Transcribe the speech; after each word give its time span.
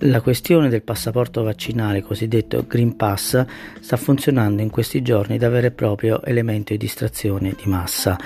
La 0.00 0.20
questione 0.20 0.68
del 0.68 0.82
passaporto 0.82 1.42
vaccinale, 1.42 2.02
cosiddetto 2.02 2.66
Green 2.68 2.96
Pass, 2.96 3.42
sta 3.80 3.96
funzionando 3.96 4.60
in 4.60 4.68
questi 4.68 5.00
giorni 5.00 5.38
da 5.38 5.48
vero 5.48 5.68
e 5.68 5.70
proprio 5.70 6.22
elemento 6.22 6.72
di 6.74 6.78
distrazione 6.78 7.54
di 7.56 7.70
massa. 7.70 8.18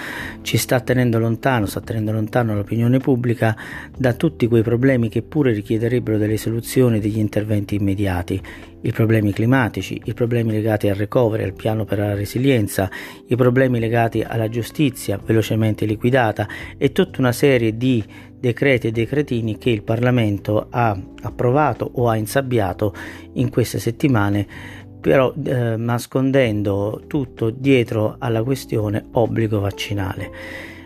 Ci 0.42 0.56
sta 0.56 0.80
tenendo 0.80 1.20
lontano, 1.20 1.66
sta 1.66 1.80
tenendo 1.80 2.10
lontano 2.10 2.56
l'opinione 2.56 2.98
pubblica 2.98 3.56
da 3.96 4.14
tutti 4.14 4.48
quei 4.48 4.62
problemi 4.62 5.08
che 5.08 5.22
pure 5.22 5.52
richiederebbero 5.52 6.18
delle 6.18 6.38
soluzioni 6.38 6.96
e 6.96 7.00
degli 7.00 7.18
interventi 7.18 7.76
immediati. 7.76 8.42
I 8.82 8.90
problemi 8.90 9.32
climatici, 9.32 10.00
i 10.06 10.14
problemi 10.14 10.50
legati 10.50 10.88
al 10.88 10.96
recovery, 10.96 11.44
al 11.44 11.52
piano 11.52 11.84
per 11.84 11.98
la 11.98 12.14
resilienza, 12.14 12.90
i 13.28 13.36
problemi 13.36 13.78
legati 13.78 14.22
alla 14.22 14.48
giustizia 14.48 15.20
velocemente 15.24 15.84
liquidata 15.84 16.48
e 16.76 16.90
tutta 16.90 17.20
una 17.20 17.32
serie 17.32 17.76
di 17.76 18.02
decreti 18.40 18.88
e 18.88 18.92
decretini 18.92 19.58
che 19.58 19.70
il 19.70 19.82
Parlamento 19.82 20.66
ha 20.70 20.98
approvato 21.22 21.90
o 21.94 22.08
ha 22.08 22.16
insabbiato 22.16 22.94
in 23.34 23.50
queste 23.50 23.78
settimane 23.78 24.78
però 25.00 25.32
eh, 25.44 25.76
nascondendo 25.76 27.04
tutto 27.06 27.50
dietro 27.50 28.16
alla 28.18 28.42
questione 28.42 29.06
obbligo 29.12 29.58
vaccinale. 29.58 30.30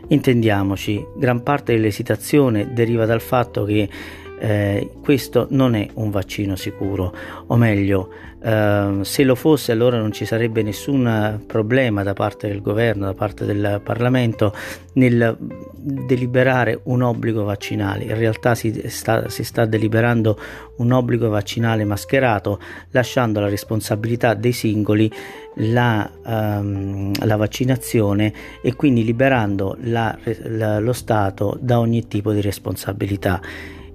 Intendiamoci, 0.09 1.05
gran 1.17 1.43
parte 1.43 1.75
dell'esitazione 1.75 2.73
deriva 2.73 3.07
dal 3.07 3.21
fatto 3.21 3.65
che 3.65 3.89
eh, 4.39 4.91
questo 5.02 5.47
non 5.51 5.75
è 5.75 5.89
un 5.95 6.11
vaccino 6.11 6.55
sicuro, 6.55 7.13
o 7.47 7.57
meglio, 7.57 8.11
eh, 8.43 8.99
se 9.01 9.25
lo 9.25 9.35
fosse 9.35 9.73
allora 9.73 9.99
non 9.99 10.13
ci 10.13 10.27
sarebbe 10.27 10.63
nessun 10.63 11.43
problema 11.47 12.02
da 12.02 12.13
parte 12.13 12.49
del 12.49 12.61
governo, 12.61 13.07
da 13.07 13.15
parte 13.15 13.45
del 13.45 13.80
Parlamento 13.83 14.55
nel 14.95 15.37
deliberare 15.87 16.80
un 16.84 17.02
obbligo 17.02 17.45
vaccinale. 17.45 18.05
In 18.05 18.16
realtà 18.16 18.54
si 18.54 18.88
sta, 18.88 19.29
si 19.29 19.45
sta 19.45 19.66
deliberando 19.66 20.38
un 20.79 20.93
obbligo 20.93 21.29
vaccinale 21.29 21.85
mascherato, 21.85 22.59
lasciando 22.90 23.38
la 23.40 23.49
responsabilità 23.49 24.32
dei 24.32 24.52
singoli 24.52 25.12
la, 25.57 26.10
um, 26.24 27.12
la, 27.24 27.37
vaccinazione 27.37 28.32
e 28.62 28.74
quindi 28.74 29.05
liberando 29.05 29.77
la, 29.82 30.16
la, 30.45 30.79
lo 30.79 30.95
Stato 30.95 31.59
da 31.60 31.79
ogni 31.79 32.09
tipo 32.09 32.32
di 32.32 32.40
responsabilità. 32.40 33.40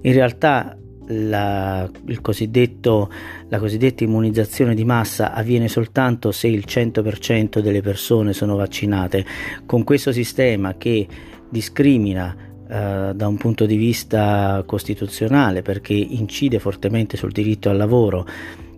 In 0.02 0.12
realtà 0.12 0.76
la, 1.08 1.90
la 2.08 2.20
cosiddetta 2.20 4.04
immunizzazione 4.04 4.74
di 4.74 4.84
massa 4.84 5.32
avviene 5.32 5.66
soltanto 5.66 6.30
se 6.30 6.46
il 6.46 6.64
100% 6.66 7.58
delle 7.58 7.82
persone 7.82 8.32
sono 8.32 8.54
vaccinate. 8.54 9.24
Con 9.66 9.82
questo 9.82 10.12
sistema 10.12 10.76
che 10.76 11.06
discrimina 11.50 12.34
eh, 12.68 13.12
da 13.14 13.26
un 13.26 13.36
punto 13.36 13.66
di 13.66 13.76
vista 13.76 14.62
costituzionale 14.64 15.62
perché 15.62 15.92
incide 15.92 16.58
fortemente 16.58 17.16
sul 17.16 17.32
diritto 17.32 17.68
al 17.68 17.76
lavoro 17.76 18.26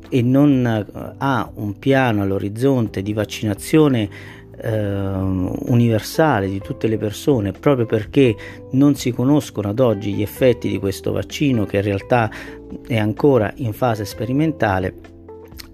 e 0.08 0.22
non 0.22 0.66
eh, 0.66 1.14
ha 1.18 1.50
un 1.54 1.78
piano 1.78 2.22
all'orizzonte 2.22 3.02
di 3.02 3.12
vaccinazione 3.12 4.08
eh, 4.62 4.70
universale 4.70 6.48
di 6.48 6.60
tutte 6.60 6.86
le 6.86 6.96
persone 6.96 7.52
proprio 7.52 7.86
perché 7.86 8.34
non 8.72 8.94
si 8.94 9.10
conoscono 9.10 9.68
ad 9.68 9.80
oggi 9.80 10.14
gli 10.14 10.22
effetti 10.22 10.68
di 10.68 10.78
questo 10.78 11.12
vaccino 11.12 11.64
che 11.64 11.76
in 11.76 11.82
realtà 11.82 12.30
è 12.86 12.96
ancora 12.96 13.52
in 13.56 13.72
fase 13.72 14.04
sperimentale. 14.04 14.94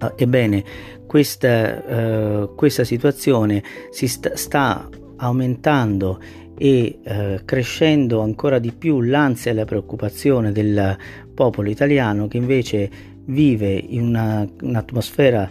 Eh, 0.00 0.12
ebbene 0.16 0.64
questa, 1.06 1.84
eh, 1.86 2.48
questa 2.54 2.84
situazione 2.84 3.62
si 3.90 4.08
sta, 4.08 4.36
sta 4.36 4.88
aumentando 5.18 6.20
e 6.56 6.98
eh, 7.02 7.40
crescendo 7.44 8.20
ancora 8.20 8.58
di 8.58 8.72
più 8.72 9.00
l'ansia 9.00 9.52
e 9.52 9.54
la 9.54 9.64
preoccupazione 9.64 10.50
del 10.50 10.96
popolo 11.32 11.70
italiano 11.70 12.26
che 12.26 12.36
invece 12.36 12.90
vive 13.26 13.72
in 13.72 14.02
una, 14.02 14.48
un'atmosfera 14.62 15.48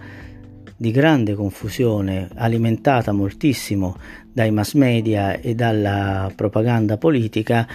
di 0.76 0.92
grande 0.92 1.34
confusione 1.34 2.30
alimentata 2.36 3.12
moltissimo 3.12 3.98
dai 4.32 4.52
mass 4.52 4.74
media 4.74 5.40
e 5.40 5.56
dalla 5.56 6.32
propaganda 6.36 6.98
politica 6.98 7.68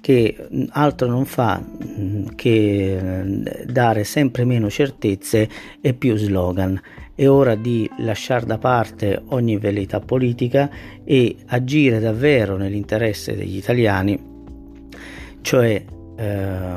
che 0.00 0.36
altro 0.68 1.08
non 1.08 1.24
fa 1.24 1.64
che 2.36 2.96
eh, 2.96 3.64
dare 3.64 4.04
sempre 4.04 4.44
meno 4.44 4.68
certezze 4.68 5.48
e 5.80 5.94
più 5.94 6.16
slogan. 6.16 6.78
È 7.16 7.28
ora 7.28 7.54
di 7.54 7.88
lasciare 7.98 8.44
da 8.44 8.58
parte 8.58 9.22
ogni 9.28 9.56
velleità 9.56 10.00
politica 10.00 10.68
e 11.04 11.36
agire 11.46 12.00
davvero 12.00 12.56
nell'interesse 12.56 13.36
degli 13.36 13.56
italiani, 13.56 14.18
cioè 15.40 15.84
eh, 16.16 16.76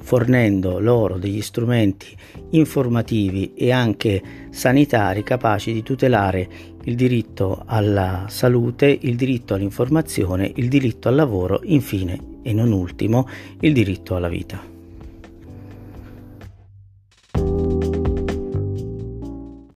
fornendo 0.00 0.80
loro 0.80 1.18
degli 1.18 1.40
strumenti 1.40 2.16
informativi 2.50 3.54
e 3.54 3.70
anche 3.70 4.22
sanitari 4.50 5.22
capaci 5.22 5.72
di 5.72 5.84
tutelare 5.84 6.48
il 6.82 6.96
diritto 6.96 7.62
alla 7.64 8.26
salute, 8.28 8.86
il 9.02 9.14
diritto 9.14 9.54
all'informazione, 9.54 10.50
il 10.56 10.68
diritto 10.68 11.06
al 11.08 11.14
lavoro, 11.14 11.60
infine 11.62 12.18
e 12.42 12.52
non 12.52 12.72
ultimo 12.72 13.28
il 13.60 13.72
diritto 13.72 14.16
alla 14.16 14.28
vita. 14.28 14.75